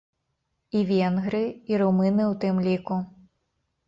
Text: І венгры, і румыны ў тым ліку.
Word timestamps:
І 0.77 0.79
венгры, 0.91 1.41
і 1.73 1.79
румыны 1.81 2.23
ў 2.31 2.39
тым 2.45 2.57
ліку. 2.69 2.97